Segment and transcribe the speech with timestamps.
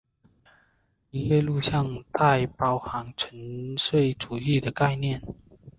[1.11, 5.21] 音乐录像带包含纯粹主义的概念。